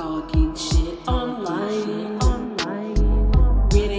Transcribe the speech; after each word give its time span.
talking 0.00 0.56
shit 0.56 0.96
online. 1.06 2.16
online. 2.22 2.96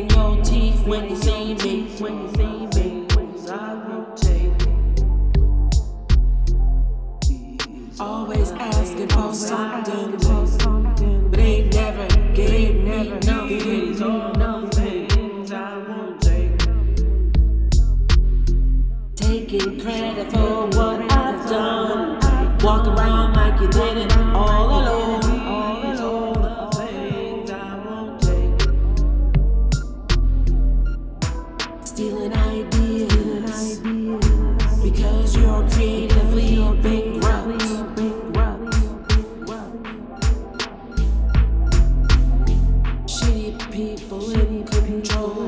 Your 0.09 0.43
teeth 0.43 0.87
when 0.87 1.09
you 1.09 1.15
see 1.15 1.53
me. 1.53 1.73
When 1.99 2.13
you 2.21 2.29
see 2.37 2.65
me, 2.75 3.05
cause 3.07 3.49
I 3.51 3.73
rotate. 3.87 4.67
Always 7.99 8.51
asking 8.51 9.09
for 9.09 9.31
something, 9.31 10.17
but 11.29 11.37
they 11.37 11.69
never 11.69 12.07
gave 12.33 12.83
me 12.83 13.09
nothing. 13.19 13.99
nothing 14.39 15.53
I 15.53 15.77
won't 15.87 16.19
take. 16.19 16.57
Taking 19.15 19.79
credit 19.79 20.31
for 20.31 20.65
what. 20.65 20.90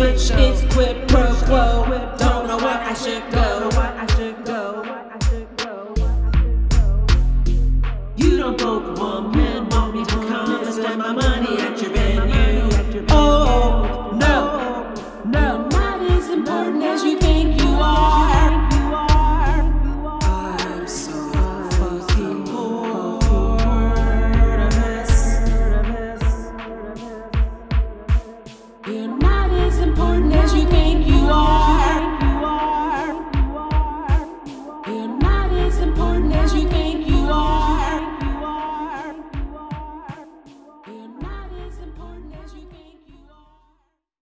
bitch, 0.00 0.30
it's 0.38 0.74
quid 0.74 0.96
pro 1.08 1.26
quo. 1.44 1.84
Don't 2.18 2.46
know 2.46 2.56
where 2.56 2.80
I 2.90 2.94
should 2.94 3.24
go. 3.30 3.68
You 8.16 8.36
don't 8.36 8.58
poke 8.58 8.98
one 8.98 9.30
man, 9.32 9.68
want 9.68 9.94
me 9.94 10.04
to 10.04 10.16
come 10.28 10.64
and 10.64 10.74
spend 10.74 10.98
my 10.98 11.12
money. 11.12 11.69